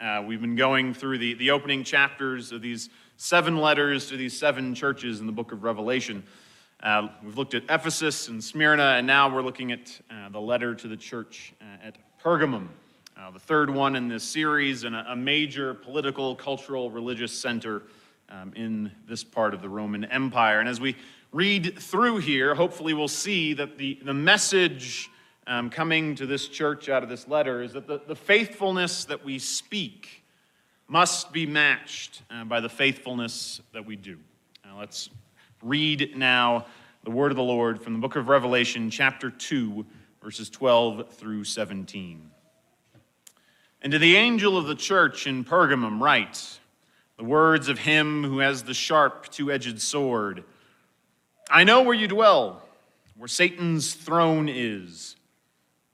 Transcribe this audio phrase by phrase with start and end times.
[0.00, 4.38] Uh, we've been going through the, the opening chapters of these seven letters to these
[4.38, 6.22] seven churches in the book of Revelation.
[6.80, 10.72] Uh, we've looked at Ephesus and Smyrna, and now we're looking at uh, the letter
[10.72, 12.68] to the church uh, at Pergamum,
[13.16, 17.82] uh, the third one in this series, and a, a major political, cultural, religious center
[18.28, 20.60] um, in this part of the Roman Empire.
[20.60, 20.94] And as we
[21.32, 25.10] read through here, hopefully we'll see that the, the message
[25.48, 29.24] um, coming to this church out of this letter is that the, the faithfulness that
[29.24, 30.22] we speak
[30.86, 34.18] must be matched uh, by the faithfulness that we do.
[34.64, 35.08] Now let's
[35.62, 36.66] read now
[37.02, 39.86] the word of the Lord from the book of Revelation, chapter 2,
[40.22, 42.30] verses 12 through 17.
[43.80, 46.58] And to the angel of the church in Pergamum, write
[47.16, 50.44] the words of him who has the sharp, two edged sword.
[51.50, 52.62] I know where you dwell,
[53.16, 55.16] where Satan's throne is.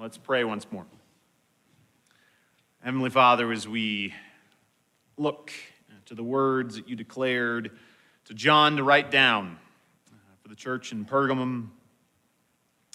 [0.00, 0.86] Let's pray once more.
[2.84, 4.14] Heavenly Father, as we
[5.16, 5.52] look
[6.06, 7.72] to the words that you declared
[8.26, 9.58] to John to write down
[10.12, 11.70] uh, for the church in Pergamum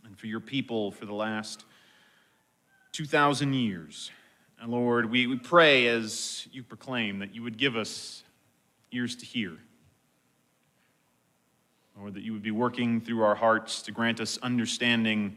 [0.06, 1.66] and for your people for the last
[2.94, 4.10] 2,000 years.
[4.62, 8.24] And Lord, we, we pray as you proclaim that you would give us
[8.94, 9.58] ears to hear.
[12.00, 15.36] Lord, that you would be working through our hearts to grant us understanding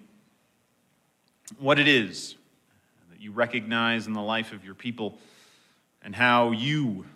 [1.58, 2.34] what it is
[3.10, 5.18] that you recognize in the life of your people
[6.02, 7.06] and how you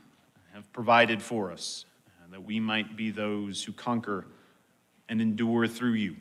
[0.55, 1.85] have provided for us,
[2.31, 4.25] that we might be those who conquer
[5.09, 6.17] and endure through you,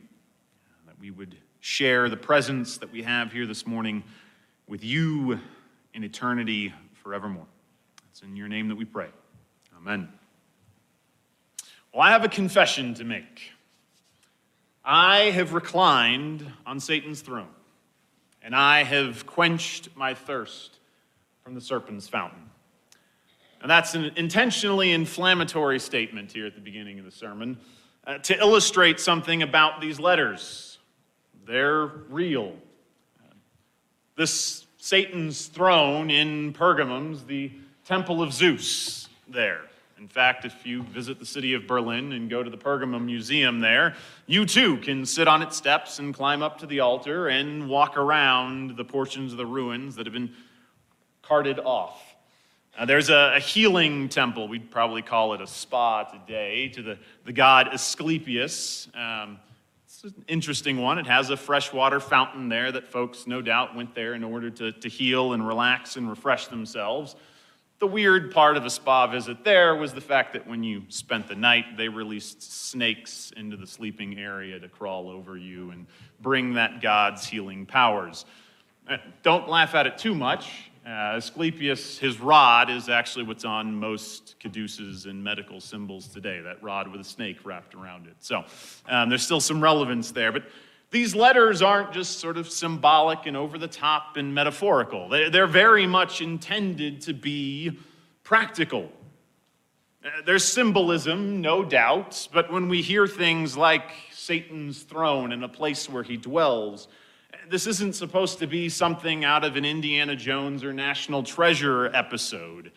[0.86, 4.02] that we would share the presence that we have here this morning
[4.66, 5.38] with you
[5.94, 7.46] in eternity forevermore.
[8.10, 9.08] It's in your name that we pray.
[9.76, 10.08] Amen.
[11.92, 13.52] Well, I have a confession to make.
[14.84, 17.48] I have reclined on Satan's throne
[18.42, 20.78] and I have quenched my thirst
[21.42, 22.50] from the serpent's fountain.
[23.60, 27.58] And that's an intentionally inflammatory statement here at the beginning of the sermon
[28.06, 30.78] uh, to illustrate something about these letters.
[31.46, 32.54] They're real.
[34.16, 37.52] this Satan's throne in Pergamum's the
[37.84, 39.69] temple of Zeus there.
[40.00, 43.60] In fact, if you visit the city of Berlin and go to the Pergamum Museum
[43.60, 43.94] there,
[44.26, 47.98] you too can sit on its steps and climb up to the altar and walk
[47.98, 50.32] around the portions of the ruins that have been
[51.20, 52.02] carted off.
[52.78, 56.98] Uh, there's a, a, healing temple, we'd probably call it a spa today, to the,
[57.26, 58.88] the god Asclepius.
[58.94, 59.38] Um,
[59.84, 60.98] it's an interesting one.
[60.98, 64.72] It has a freshwater fountain there that folks, no doubt, went there in order to,
[64.72, 67.16] to heal and relax and refresh themselves.
[67.80, 71.28] The weird part of a spa visit there was the fact that when you spent
[71.28, 75.86] the night, they released snakes into the sleeping area to crawl over you and
[76.20, 78.26] bring that god's healing powers.
[78.86, 80.70] Uh, don't laugh at it too much.
[80.84, 86.62] Uh, Asclepius, his rod is actually what's on most caduceus and medical symbols today, that
[86.62, 88.16] rod with a snake wrapped around it.
[88.20, 88.44] So
[88.90, 90.32] um, there's still some relevance there.
[90.32, 90.42] But
[90.90, 95.08] these letters aren't just sort of symbolic and over the top and metaphorical.
[95.08, 97.78] They're very much intended to be
[98.24, 98.90] practical.
[100.04, 105.48] Uh, there's symbolism, no doubt, but when we hear things like Satan's throne and a
[105.48, 106.88] place where he dwells,
[107.48, 112.72] this isn't supposed to be something out of an Indiana Jones or National Treasure episode.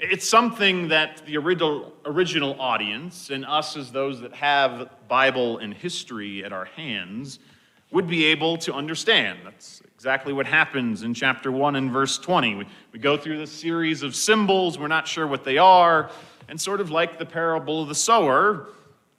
[0.00, 5.74] It's something that the original, original audience and us, as those that have Bible and
[5.74, 7.40] history at our hands,
[7.90, 9.40] would be able to understand.
[9.44, 12.54] That's exactly what happens in chapter 1 and verse 20.
[12.54, 16.12] We, we go through this series of symbols, we're not sure what they are,
[16.48, 18.68] and sort of like the parable of the sower,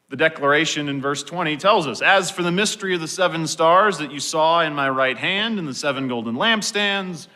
[0.07, 3.97] the declaration in verse 20 tells us As for the mystery of the seven stars
[3.97, 7.27] that you saw in my right hand and the seven golden lampstands,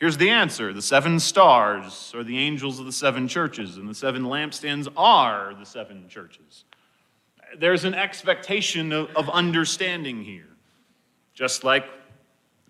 [0.00, 3.94] Here's the answer the seven stars are the angels of the seven churches, and the
[3.94, 6.64] seven lampstands are the seven churches.
[7.58, 10.48] There's an expectation of, of understanding here,
[11.34, 11.84] just like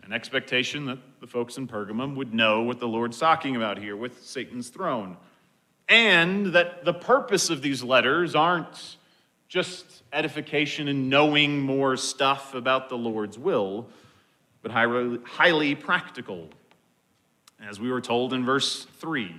[0.02, 3.96] an expectation that the folks in Pergamum would know what the Lord's talking about here
[3.96, 5.16] with Satan's throne.
[5.88, 8.96] And that the purpose of these letters aren't
[9.48, 13.88] just edification and knowing more stuff about the Lord's will,
[14.62, 16.50] but highly, highly practical
[17.68, 19.34] as we were told in verse 3,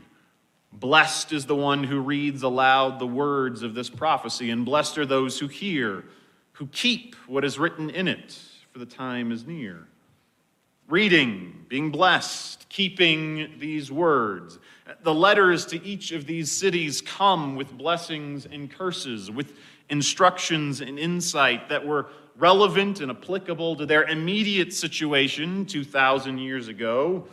[0.74, 5.06] blessed is the one who reads aloud the words of this prophecy, and blessed are
[5.06, 6.06] those who hear,
[6.54, 8.40] who keep what is written in it,
[8.72, 9.88] for the time is near.
[10.88, 14.60] Reading, being blessed, keeping these words.
[15.04, 19.54] The letters to each of these cities come with blessings and curses, with
[19.90, 22.08] instructions and insight that were
[22.38, 27.26] relevant and applicable to their immediate situation 2,000 years ago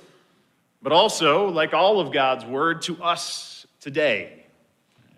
[0.82, 4.46] but also, like all of God's word, to us today.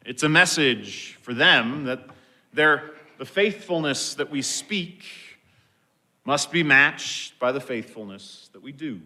[0.05, 2.07] It's a message for them that
[2.53, 5.05] their, the faithfulness that we speak
[6.25, 9.01] must be matched by the faithfulness that we do.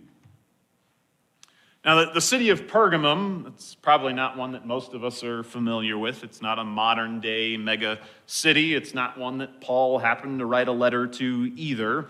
[1.84, 5.42] Now, the, the city of Pergamum, it's probably not one that most of us are
[5.42, 6.24] familiar with.
[6.24, 8.74] It's not a modern day mega city.
[8.74, 12.06] It's not one that Paul happened to write a letter to either.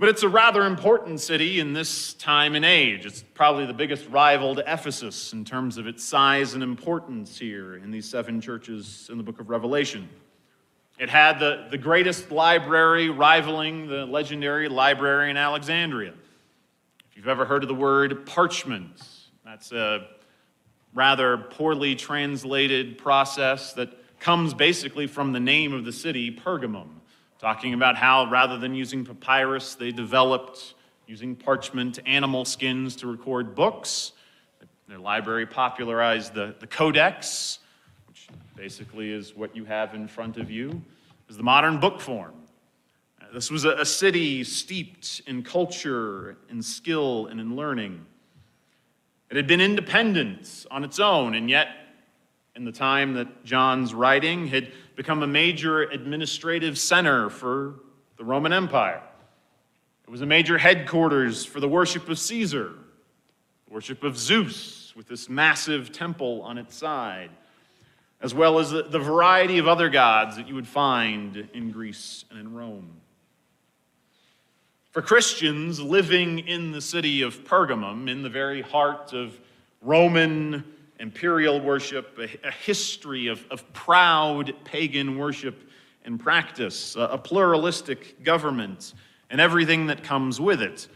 [0.00, 3.04] But it's a rather important city in this time and age.
[3.04, 7.76] It's probably the biggest rival to Ephesus in terms of its size and importance here
[7.76, 10.08] in these seven churches in the book of Revelation.
[10.98, 16.14] It had the, the greatest library rivaling the legendary library in Alexandria.
[17.10, 19.06] If you've ever heard of the word parchment,
[19.44, 20.06] that's a
[20.94, 26.99] rather poorly translated process that comes basically from the name of the city, Pergamum
[27.40, 30.74] talking about how rather than using papyrus, they developed
[31.06, 34.12] using parchment animal skins to record books.
[34.88, 37.60] Their library popularized the, the codex,
[38.08, 40.82] which basically is what you have in front of you,
[41.30, 42.34] is the modern book form.
[43.32, 48.04] This was a, a city steeped in culture, in skill, and in learning.
[49.30, 51.68] It had been independent on its own, and yet
[52.56, 57.76] in the time that John's writing, had become a major administrative center for
[58.18, 59.00] the Roman Empire.
[60.04, 62.74] It was a major headquarters for the worship of Caesar,
[63.70, 67.30] worship of Zeus, with this massive temple on its side,
[68.20, 72.26] as well as the, the variety of other gods that you would find in Greece
[72.28, 72.90] and in Rome.
[74.90, 79.40] For Christians living in the city of Pergamum, in the very heart of
[79.80, 80.62] Roman
[81.00, 85.68] imperial worship, a, a history of, of proud pagan worship
[86.04, 88.94] and practice, a, a pluralistic government,
[89.30, 90.88] and everything that comes with it.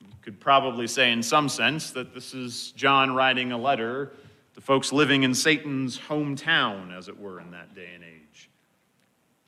[0.00, 4.12] You could probably say, in some sense, that this is John writing a letter
[4.54, 8.50] to folks living in Satan's hometown, as it were, in that day and age.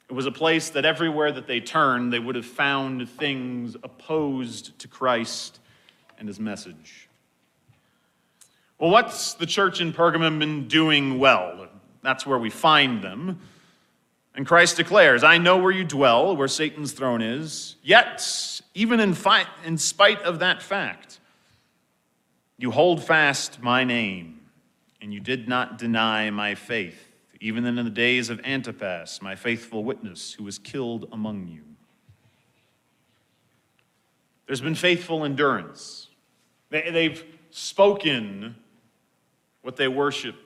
[0.09, 4.79] It was a place that everywhere that they turned, they would have found things opposed
[4.81, 5.61] to Christ
[6.19, 7.09] and his message.
[8.81, 11.69] Well, what's the church in Pergamum been doing well?
[12.03, 13.39] That's where we find them.
[14.35, 18.27] And Christ declares, I know where you dwell, where Satan's throne is, yet,
[18.75, 21.21] even in, fi- in spite of that fact,
[22.57, 24.41] you hold fast my name,
[25.03, 29.85] and you did not deny my faith, even in the days of Antipas, my faithful
[29.85, 31.63] witness, who was killed among you.
[34.47, 36.09] There's been faithful endurance.
[36.71, 38.57] They, have spoken
[39.63, 40.37] what they worship,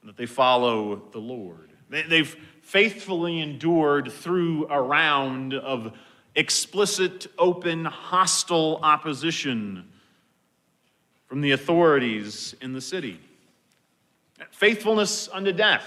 [0.00, 1.70] and that they follow the Lord.
[1.88, 5.92] They, they've faithfully endured through a round of
[6.34, 9.88] explicit, open, hostile opposition
[11.26, 13.20] from the authorities in the city.
[14.50, 15.84] Faithfulness unto death.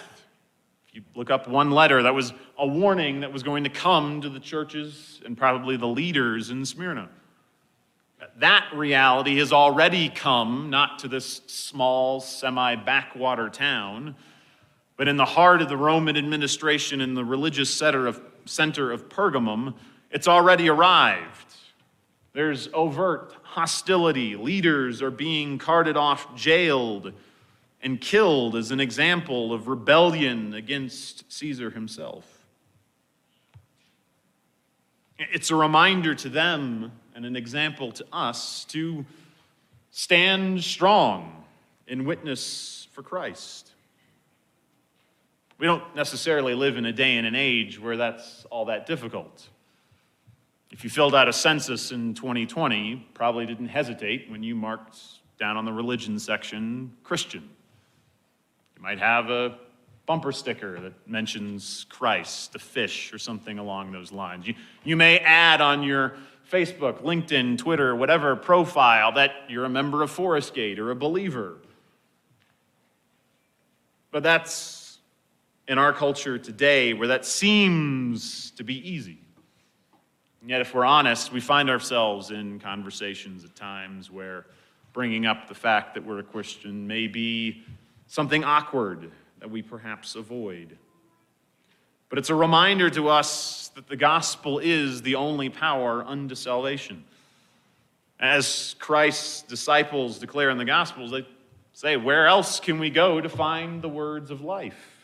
[0.87, 4.21] If you look up one letter, that was a warning that was going to come
[4.21, 7.09] to the churches and probably the leaders in Smyrna.
[8.37, 14.15] That reality has already come, not to this small, semi backwater town,
[14.97, 19.07] but in the heart of the Roman administration in the religious center of, center of
[19.07, 19.73] Pergamum,
[20.11, 21.55] it's already arrived.
[22.33, 24.35] There's overt hostility.
[24.35, 27.13] Leaders are being carted off, jailed,
[27.81, 32.45] and killed as an example of rebellion against Caesar himself.
[35.17, 39.05] It's a reminder to them and an example to us to
[39.91, 41.43] stand strong
[41.85, 43.73] in witness for Christ.
[45.57, 49.49] We don't necessarily live in a day and an age where that's all that difficult.
[50.71, 54.97] If you filled out a census in 2020, probably didn't hesitate when you marked
[55.37, 57.49] down on the religion section Christian.
[58.77, 59.57] You might have a
[60.05, 64.47] bumper sticker that mentions Christ, the fish, or something along those lines.
[64.47, 64.53] You,
[64.85, 66.13] you may add on your
[66.49, 71.57] Facebook, LinkedIn, Twitter, whatever profile that you're a member of Forest Gate or a believer.
[74.11, 74.97] But that's
[75.67, 79.19] in our culture today where that seems to be easy.
[80.41, 84.45] And yet, if we're honest, we find ourselves in conversations at times where
[84.93, 87.63] bringing up the fact that we're a Christian may be
[88.07, 90.77] something awkward that we perhaps avoid.
[92.09, 97.03] But it's a reminder to us that the gospel is the only power unto salvation.
[98.19, 101.25] As Christ's disciples declare in the gospels, they
[101.73, 104.99] say, Where else can we go to find the words of life?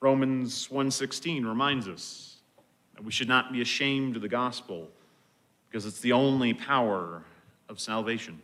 [0.00, 2.36] Romans 1:16 reminds us
[2.94, 4.88] that we should not be ashamed of the gospel
[5.68, 7.24] because it's the only power
[7.68, 8.40] of salvation.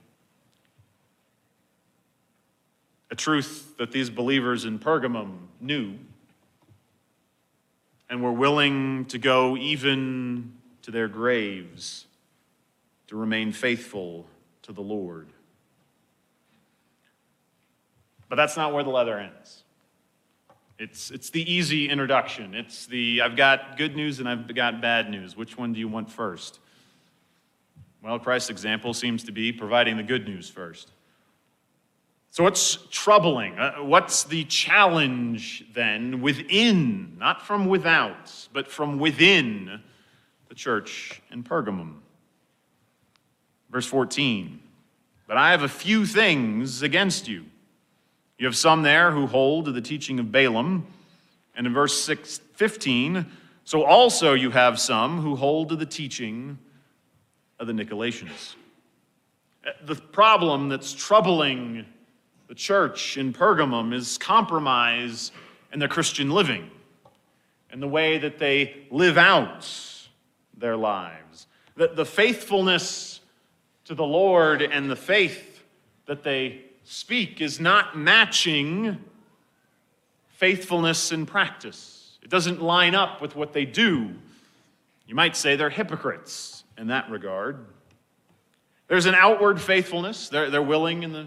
[3.11, 5.95] A truth that these believers in Pergamum knew
[8.09, 12.07] and were willing to go even to their graves
[13.07, 14.27] to remain faithful
[14.63, 15.29] to the Lord.
[18.29, 19.63] But that's not where the leather ends.
[20.79, 22.55] It's, it's the easy introduction.
[22.55, 25.37] It's the I've got good news and I've got bad news.
[25.37, 26.59] Which one do you want first?
[28.03, 30.91] Well, Christ's example seems to be providing the good news first.
[32.35, 33.57] So, what's troubling?
[33.57, 39.81] Uh, what's the challenge then within, not from without, but from within
[40.49, 41.99] the church in Pergamum?
[43.71, 44.59] Verse 14
[45.29, 47.45] But I have a few things against you.
[48.37, 50.89] You have some there who hold to the teaching of Balaam.
[51.55, 53.27] And in verse 6, 15,
[53.63, 56.59] so also you have some who hold to the teaching
[57.61, 58.57] of the Nicolaitans.
[59.65, 61.87] Uh, the problem that's troubling
[62.49, 65.33] the church in Pergamum is compromise
[65.73, 66.71] in their Christian living
[67.71, 69.69] and the way that they live out
[70.57, 71.47] their lives.
[71.77, 73.21] The, the faithfulness
[73.87, 75.63] to the Lord and the faith
[76.07, 78.99] that they speak is not matching
[80.29, 82.19] faithfulness in practice.
[82.23, 84.11] It doesn't line up with what they do.
[85.07, 87.67] You might say they're hypocrites in that regard.
[88.89, 91.27] There's an outward faithfulness, they're, they're willing in the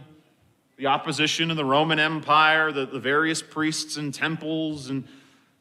[0.78, 5.04] the opposition of the Roman Empire, the, the various priests and temples and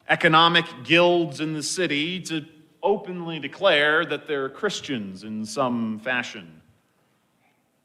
[0.07, 2.45] economic guilds in the city to
[2.83, 6.61] openly declare that they're Christians in some fashion.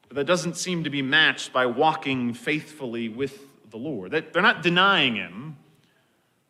[0.08, 4.10] But that doesn't seem to be matched by walking faithfully with the Lord.
[4.10, 5.56] That They're not denying Him,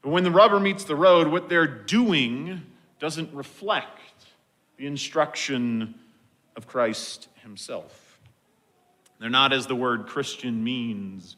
[0.02, 2.60] but when the rubber meets the road, what they're doing
[2.98, 4.00] doesn't reflect
[4.76, 5.94] the instruction
[6.56, 8.01] of Christ Himself.
[9.22, 11.36] They're not, as the word Christian means,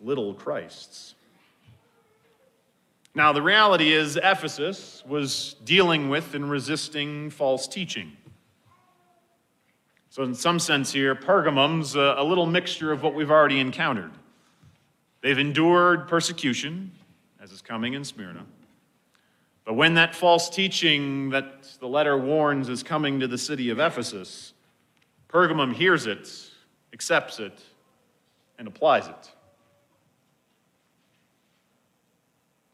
[0.00, 1.14] little Christs.
[3.14, 8.12] Now, the reality is, Ephesus was dealing with and resisting false teaching.
[10.08, 14.12] So, in some sense, here, Pergamum's a, a little mixture of what we've already encountered.
[15.20, 16.92] They've endured persecution,
[17.42, 18.46] as is coming in Smyrna.
[19.66, 23.78] But when that false teaching that the letter warns is coming to the city of
[23.78, 24.54] Ephesus,
[25.28, 26.48] Pergamum hears it
[26.92, 27.58] accepts it,
[28.58, 29.32] and applies it.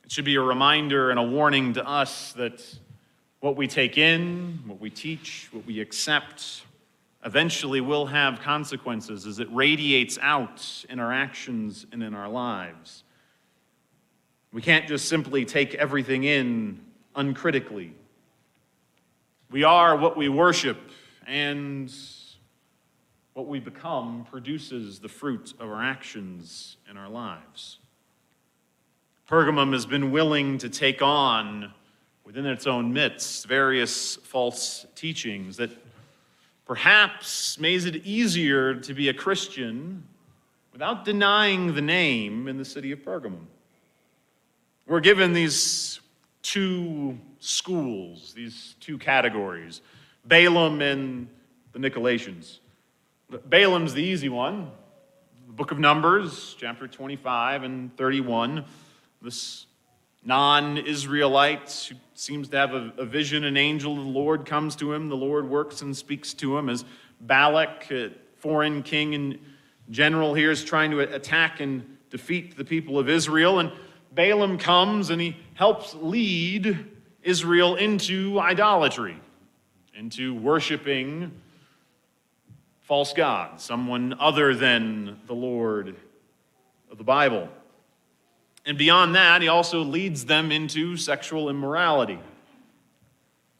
[0.04, 2.64] It should be a reminder and a warning to us that
[3.40, 6.62] what we take in, what we teach, what we accept,
[7.24, 13.04] eventually will have consequences as it radiates out in our actions and in our lives.
[14.52, 16.80] We can't just simply take everything in
[17.14, 17.92] uncritically.
[19.50, 20.78] We are what we worship,
[21.26, 21.92] and
[23.38, 27.78] what we become produces the fruit of our actions in our lives.
[29.30, 31.72] Pergamum has been willing to take on,
[32.24, 35.70] within its own midst, various false teachings that
[36.66, 40.02] perhaps makes it easier to be a Christian
[40.72, 43.46] without denying the name in the city of Pergamum.
[44.88, 46.00] We're given these
[46.42, 49.80] two schools, these two categories
[50.24, 51.28] Balaam and
[51.70, 52.58] the Nicolaitans.
[53.30, 54.70] Balaam's the easy one.
[55.46, 58.64] The book of Numbers, chapter 25 and 31.
[59.20, 59.66] This
[60.24, 64.76] non Israelite who seems to have a, a, vision, an angel of the Lord comes
[64.76, 65.10] to him.
[65.10, 66.86] The Lord works and speaks to him as
[67.20, 69.38] Balak, a foreign king and
[69.90, 73.58] general here, is trying to attack and defeat the people of Israel.
[73.58, 73.70] And
[74.12, 76.78] Balaam comes and he helps lead
[77.22, 79.20] Israel into idolatry,
[79.94, 81.30] into worshiping
[82.88, 85.94] false gods, someone other than the Lord
[86.90, 87.46] of the Bible.
[88.64, 92.18] And beyond that, he also leads them into sexual immorality.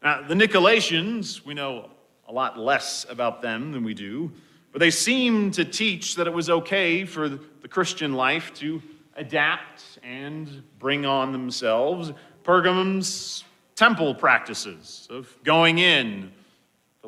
[0.03, 1.91] Now, the Nicolaitans, we know
[2.27, 4.33] a lot less about them than we do,
[4.73, 8.81] but they seem to teach that it was okay for the Christian life to
[9.15, 12.13] adapt and bring on themselves
[12.45, 13.45] Pergamum's
[13.77, 16.33] temple practices of going in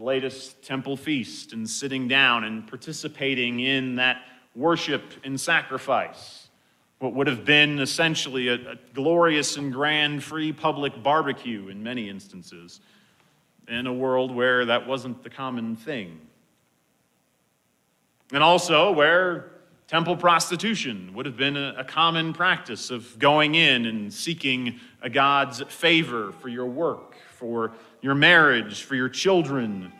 [0.00, 4.22] the latest temple feast and sitting down and participating in that
[4.54, 6.48] worship and sacrifice.
[7.00, 12.08] What would have been essentially a, a glorious and grand free public barbecue in many
[12.08, 12.80] instances,
[13.68, 16.18] in a world where that wasn't the common thing.
[18.32, 19.50] And also where
[19.86, 25.10] temple prostitution would have been a, a, common practice of going in and seeking a
[25.10, 27.09] God's favor for your work,
[27.40, 29.90] for your marriage, for your children.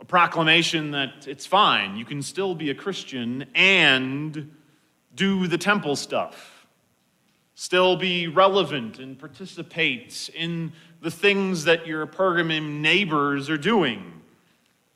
[0.00, 4.54] A proclamation that it's fine, you can still be a Christian and
[5.16, 6.66] do the temple stuff,
[7.56, 14.20] still be relevant and participate in the things that your Pergamum neighbors are doing.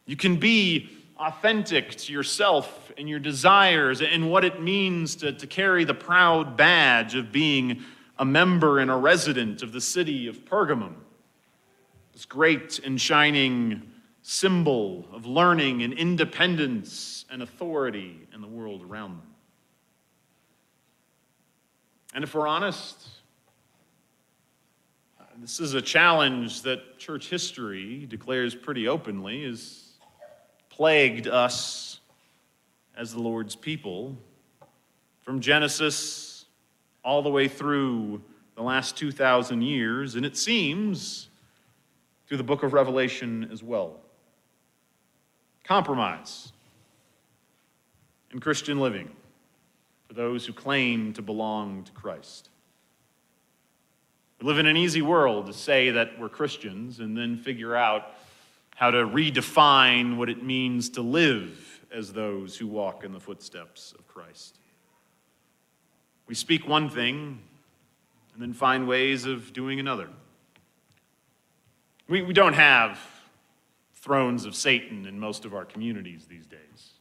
[0.07, 5.47] You can be authentic to yourself and your desires and what it means to, to
[5.49, 7.83] carry the proud badge of being
[8.19, 10.95] a member and a resident of the city of Pergamum.
[12.13, 13.83] This great and shining
[14.23, 19.35] symbol of learning and independence and authority in the world around them.
[22.15, 23.09] And if we're honest,
[25.39, 29.93] this is a challenge that church history declares pretty openly is
[30.71, 32.01] plagued us
[32.97, 34.17] as the Lord's people
[35.21, 36.26] from Genesis
[37.07, 38.21] all the way through
[38.57, 41.29] the last 2,000 years, and it seems
[42.27, 44.01] through the book of Revelation as well.
[45.63, 46.53] Compromise
[48.33, 49.09] in Christian living
[50.09, 52.51] for those who claim to belong to Christ.
[54.41, 58.17] We live in an easy world to say that we're Christians and then figure out
[58.75, 63.95] how to redefine what it means to live as those who walk in the footsteps
[63.97, 64.59] of Christ.
[66.27, 67.41] We speak one thing
[68.35, 70.09] and then find ways of doing another.
[72.09, 72.99] We, we don't have
[73.95, 76.93] thrones of Satan in most of our communities these days.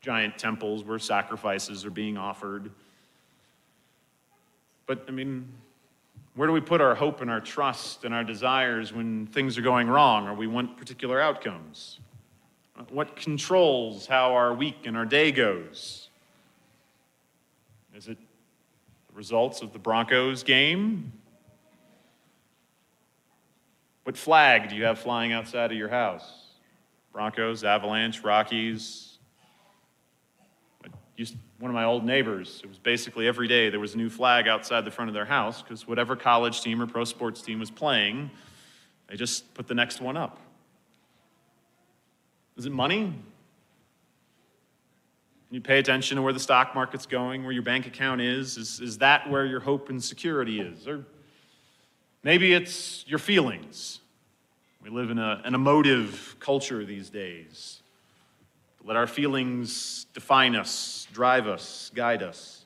[0.00, 2.70] Giant temples where sacrifices are being offered.
[4.86, 5.48] But, I mean,
[6.34, 9.62] where do we put our hope and our trust and our desires when things are
[9.62, 12.00] going wrong or we want particular outcomes?
[12.90, 16.08] What controls how our week and our day goes?
[17.94, 18.18] Is it
[19.14, 21.12] results of the Broncos game?
[24.02, 26.48] What flag do you have flying outside of your house?
[27.12, 29.14] Broncos, Avalanche, Rockies,
[31.64, 34.48] one of my old neighbors, it was basically every day there was a new flag
[34.48, 37.70] outside the front of their house because whatever college team or pro sports team was
[37.70, 38.30] playing,
[39.08, 40.40] they just put the next one up.
[42.56, 43.14] Is it money?
[45.54, 48.56] You pay attention to where the stock market's going, where your bank account is.
[48.56, 50.88] Is, is that where your hope and security is?
[50.88, 51.06] Or
[52.24, 54.00] maybe it's your feelings.
[54.82, 57.82] We live in a, an emotive culture these days.
[58.84, 62.64] Let our feelings define us, drive us, guide us.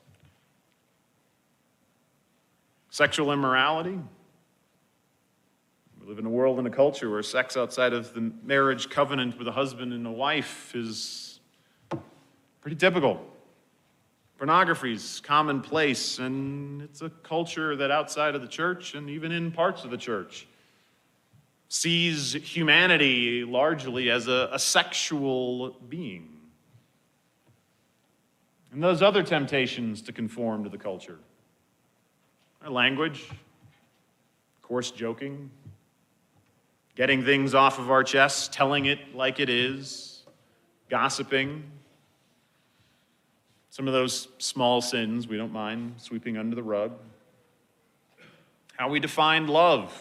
[2.89, 3.99] Sexual immorality.
[6.01, 9.37] We live in a world and a culture where sex outside of the marriage covenant
[9.37, 11.28] with a husband and a wife is
[12.61, 13.19] pretty typical.
[14.37, 19.51] Pornography is commonplace, and it's a culture that outside of the church and even in
[19.51, 20.47] parts of the church
[21.67, 26.37] sees humanity largely as a, a sexual being.
[28.71, 31.19] And those other temptations to conform to the culture
[32.61, 33.29] our language,
[34.61, 35.49] coarse joking,
[36.95, 40.25] getting things off of our chests, telling it like it is,
[40.89, 41.63] gossiping.
[43.69, 46.91] Some of those small sins we don't mind sweeping under the rug.
[48.77, 49.93] How we define love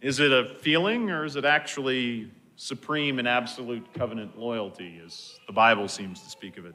[0.00, 5.52] is it a feeling or is it actually supreme and absolute covenant loyalty, as the
[5.52, 6.74] Bible seems to speak of it?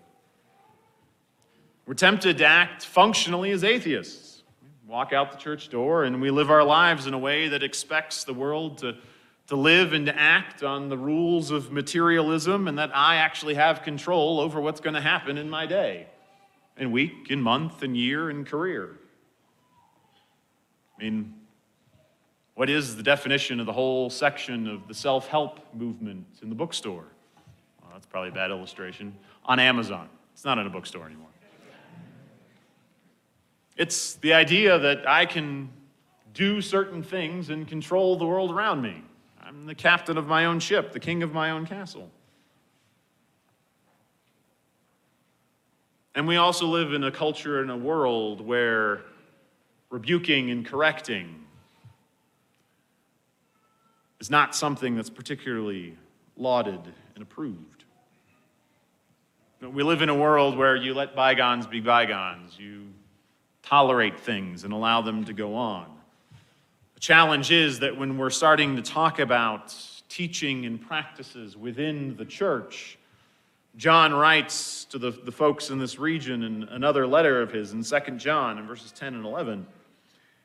[1.85, 4.43] We're tempted to act functionally as atheists.
[4.61, 7.63] We walk out the church door and we live our lives in a way that
[7.63, 8.97] expects the world to,
[9.47, 13.83] to live and to act on the rules of materialism and that I actually have
[13.83, 16.07] control over what's going to happen in my day,
[16.77, 18.97] and week, and month, and year, and career.
[20.97, 21.33] I mean,
[22.55, 26.55] what is the definition of the whole section of the self help movement in the
[26.55, 27.05] bookstore?
[27.81, 29.15] Well, that's probably a bad illustration.
[29.45, 30.07] On Amazon.
[30.33, 31.27] It's not in a bookstore anymore.
[33.77, 35.69] It's the idea that I can
[36.33, 39.03] do certain things and control the world around me.
[39.51, 42.09] I'm the captain of my own ship, the king of my own castle.
[46.15, 49.01] And we also live in a culture and a world where
[49.89, 51.43] rebuking and correcting
[54.21, 55.97] is not something that's particularly
[56.37, 56.79] lauded
[57.15, 57.83] and approved.
[59.61, 62.57] We live in a world where you let bygones be bygones.
[62.57, 62.87] You
[63.63, 66.00] tolerate things and allow them to go on.
[67.01, 69.75] Challenge is that when we're starting to talk about
[70.07, 72.99] teaching and practices within the church,
[73.75, 77.83] John writes to the, the folks in this region in another letter of his in
[77.83, 79.65] 2 John in verses 10 and 11.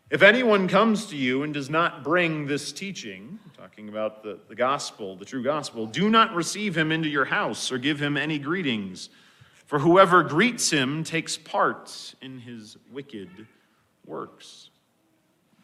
[0.08, 4.54] If anyone comes to you and does not bring this teaching, talking about the, the
[4.54, 8.38] gospel, the true gospel, do not receive him into your house or give him any
[8.38, 9.10] greetings,
[9.66, 13.46] for whoever greets him takes part in his wicked
[14.06, 14.70] works.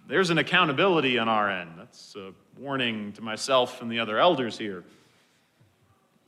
[0.09, 1.71] There's an accountability on our end.
[1.77, 4.85] That's a warning to myself and the other elders here.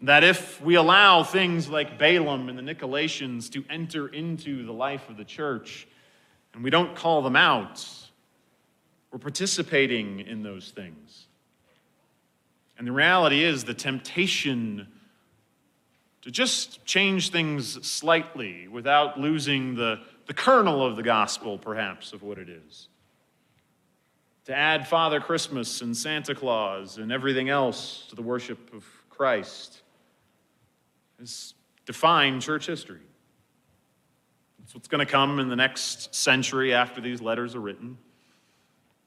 [0.03, 5.09] That if we allow things like Balaam and the Nicolaitans to enter into the life
[5.09, 5.87] of the church
[6.53, 7.87] and we don't call them out,
[9.11, 11.27] we're participating in those things.
[12.79, 14.89] And the reality is, the temptation
[16.23, 22.23] to just change things slightly without losing the, the kernel of the gospel, perhaps, of
[22.23, 22.89] what it is.
[24.46, 29.83] To add Father Christmas and Santa Claus and everything else to the worship of Christ
[31.18, 31.54] has
[31.87, 33.00] defined church history.
[34.62, 37.98] It's what's going to come in the next century after these letters are written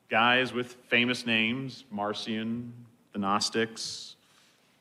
[0.09, 2.73] guys with famous names, Marcion,
[3.11, 4.15] the Gnostics,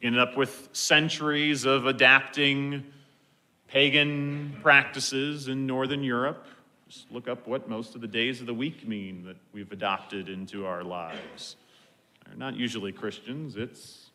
[0.03, 2.85] ended up with centuries of adapting
[3.67, 6.47] pagan practices in Northern Europe.
[6.89, 10.29] Just look up what most of the days of the week mean that we've adopted
[10.29, 11.57] into our lives.
[12.25, 14.11] They're not usually Christians, it's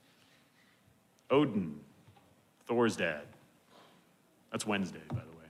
[1.30, 1.80] Odin,
[2.68, 3.24] Thor's dad.
[4.52, 5.46] That's Wednesday, by the way.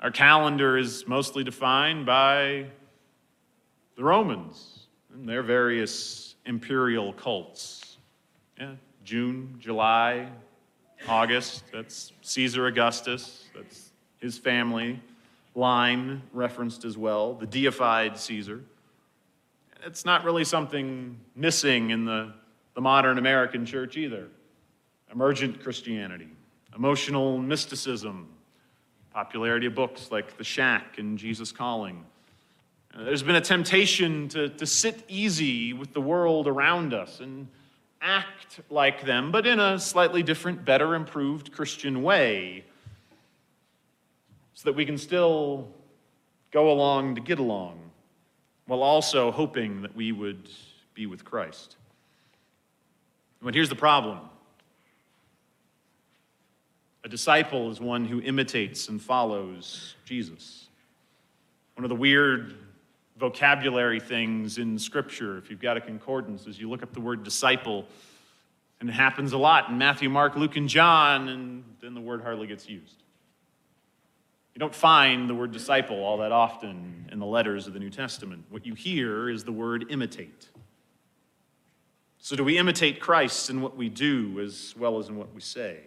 [0.00, 2.66] Our calendar is mostly defined by
[3.96, 7.98] the Romans and their various imperial cults.
[8.58, 8.72] Yeah,
[9.04, 10.28] June, July,
[11.06, 15.00] August, that's Caesar Augustus, that's his family
[15.54, 18.62] line referenced as well, the deified Caesar.
[19.84, 22.32] It's not really something missing in the,
[22.74, 24.28] the modern American church either.
[25.12, 26.28] Emergent Christianity,
[26.76, 28.28] emotional mysticism,
[29.12, 32.04] popularity of books like The Shack and Jesus Calling
[32.92, 37.46] uh, there's been a temptation to, to sit easy with the world around us and
[38.02, 42.64] act like them, but in a slightly different, better, improved Christian way,
[44.60, 45.68] so that we can still
[46.50, 47.80] go along to get along,
[48.66, 50.50] while also hoping that we would
[50.92, 51.78] be with Christ.
[53.40, 54.20] But here's the problem
[57.04, 60.68] a disciple is one who imitates and follows Jesus.
[61.76, 62.54] One of the weird
[63.16, 67.24] vocabulary things in Scripture, if you've got a concordance, as you look up the word
[67.24, 67.86] disciple,
[68.78, 72.20] and it happens a lot in Matthew, Mark, Luke, and John, and then the word
[72.20, 73.02] hardly gets used.
[74.54, 77.90] You don't find the word disciple all that often in the letters of the New
[77.90, 78.44] Testament.
[78.50, 80.48] What you hear is the word imitate.
[82.18, 85.40] So, do we imitate Christ in what we do as well as in what we
[85.40, 85.78] say?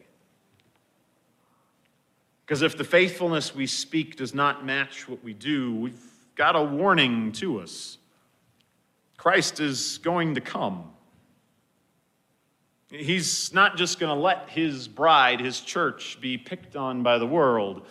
[2.45, 6.01] Because if the faithfulness we speak does not match what we do, we've
[6.35, 7.97] got a warning to us.
[9.17, 10.91] Christ is going to come.
[12.89, 17.25] He's not just going to let his bride, his church, be picked on by the
[17.25, 17.87] world.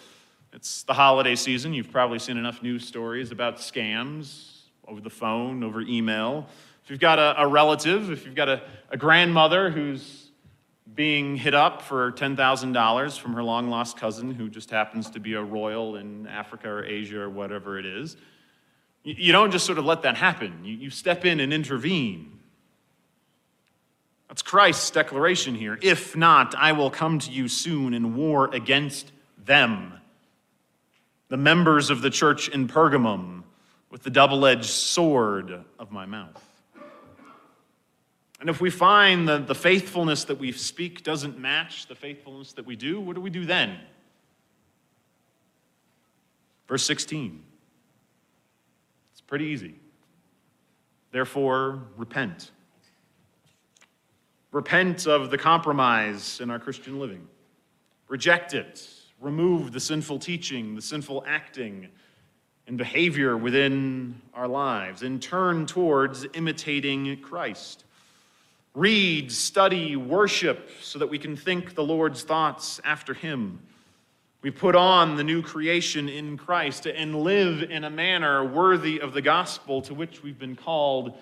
[0.52, 1.72] It's the holiday season.
[1.72, 6.46] You've probably seen enough news stories about scams over the phone, over email.
[6.84, 10.30] If you've got a, a relative, if you've got a, a grandmother who's
[10.94, 15.32] being hit up for $10,000 from her long lost cousin who just happens to be
[15.34, 18.18] a royal in Africa or Asia or whatever it is.
[19.04, 22.38] You don't just sort of let that happen, you, step in and intervene.
[24.28, 25.78] That's Christ's declaration here.
[25.80, 29.12] If not, I will come to you soon and war against
[29.44, 29.94] them.
[31.32, 33.44] The members of the church in Pergamum
[33.88, 36.46] with the double edged sword of my mouth.
[38.38, 42.66] And if we find that the faithfulness that we speak doesn't match the faithfulness that
[42.66, 43.78] we do, what do we do then?
[46.68, 47.42] Verse 16.
[49.12, 49.74] It's pretty easy.
[51.12, 52.50] Therefore, repent.
[54.50, 57.26] Repent of the compromise in our Christian living.
[58.08, 58.86] Reject it.
[59.22, 61.86] Remove the sinful teaching, the sinful acting,
[62.66, 67.84] and behavior within our lives, and turn towards imitating Christ.
[68.74, 73.60] Read, study, worship so that we can think the Lord's thoughts after Him.
[74.42, 79.12] We put on the new creation in Christ and live in a manner worthy of
[79.12, 81.16] the gospel to which we've been called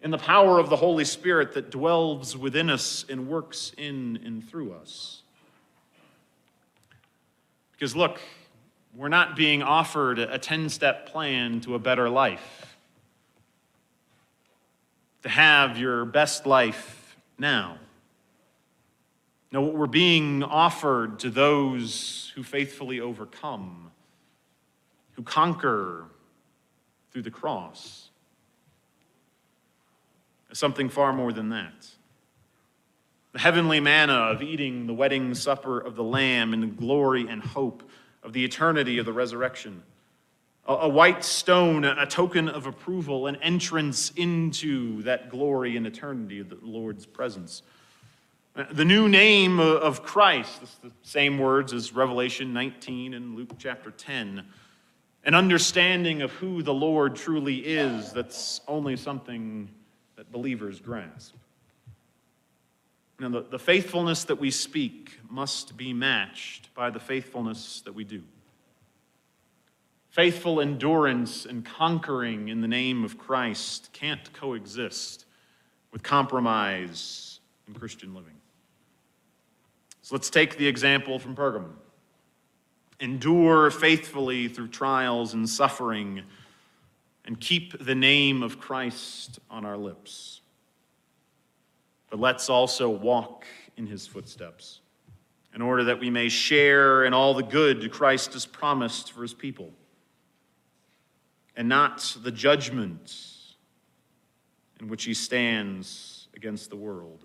[0.00, 4.48] in the power of the Holy Spirit that dwells within us and works in and
[4.48, 5.23] through us.
[7.84, 8.18] Because look,
[8.94, 12.78] we're not being offered a 10 step plan to a better life,
[15.22, 17.76] to have your best life now.
[19.52, 23.90] No, what we're being offered to those who faithfully overcome,
[25.12, 26.06] who conquer
[27.12, 28.08] through the cross,
[30.50, 31.86] is something far more than that.
[33.34, 37.42] The heavenly manna of eating the wedding supper of the Lamb in the glory and
[37.42, 37.82] hope
[38.22, 39.82] of the eternity of the resurrection.
[40.68, 46.38] A, a white stone, a token of approval, an entrance into that glory and eternity
[46.38, 47.62] of the Lord's presence.
[48.54, 53.90] Uh, The new name of Christ, the same words as Revelation 19 and Luke chapter
[53.90, 54.46] 10.
[55.24, 59.68] An understanding of who the Lord truly is that's only something
[60.14, 61.34] that believers grasp.
[63.24, 68.04] Now, the, the faithfulness that we speak must be matched by the faithfulness that we
[68.04, 68.22] do.
[70.10, 75.24] Faithful endurance and conquering in the name of Christ can't coexist
[75.90, 78.36] with compromise in Christian living.
[80.02, 81.72] So let's take the example from Pergamum.
[83.00, 86.20] Endure faithfully through trials and suffering,
[87.24, 90.42] and keep the name of Christ on our lips.
[92.10, 94.80] But let's also walk in his footsteps
[95.54, 99.34] in order that we may share in all the good Christ has promised for his
[99.34, 99.72] people
[101.56, 103.16] and not the judgment
[104.80, 107.24] in which he stands against the world.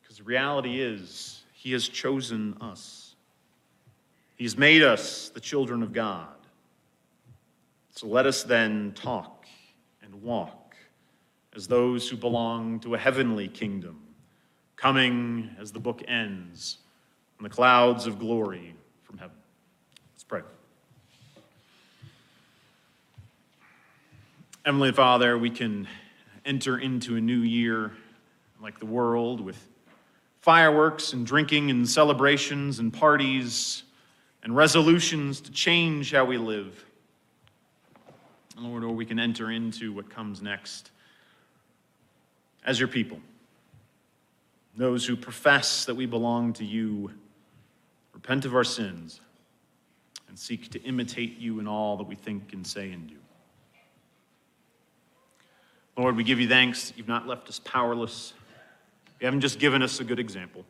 [0.00, 3.14] Because the reality is, he has chosen us,
[4.36, 6.28] he's made us the children of God.
[7.90, 9.46] So let us then talk
[10.02, 10.57] and walk
[11.58, 14.00] as those who belong to a heavenly kingdom,
[14.76, 16.78] coming as the book ends
[17.40, 19.36] on the clouds of glory from heaven.
[20.14, 20.42] Let's pray.
[24.64, 25.88] Heavenly Father, we can
[26.44, 27.90] enter into a new year
[28.62, 29.60] like the world with
[30.40, 33.82] fireworks and drinking and celebrations and parties
[34.44, 36.84] and resolutions to change how we live.
[38.56, 40.92] Lord, or we can enter into what comes next
[42.68, 43.18] as your people.
[44.76, 47.10] Those who profess that we belong to you,
[48.12, 49.22] repent of our sins,
[50.28, 53.14] and seek to imitate you in all that we think and say and do.
[55.96, 58.34] Lord, we give you thanks that you've not left us powerless.
[59.18, 60.62] You haven't just given us a good example,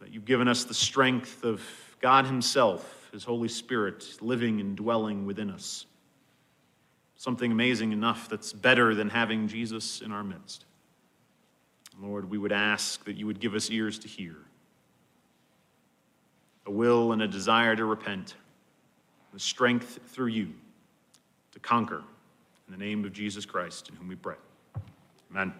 [0.00, 1.60] that you've given us the strength of
[2.00, 5.86] God Himself, His Holy Spirit, living and dwelling within us.
[7.22, 10.64] Something amazing enough that's better than having Jesus in our midst.
[12.00, 14.34] Lord, we would ask that you would give us ears to hear,
[16.66, 18.34] a will and a desire to repent,
[19.32, 20.52] the strength through you
[21.52, 22.02] to conquer.
[22.66, 24.34] In the name of Jesus Christ, in whom we pray.
[25.30, 25.54] Amen.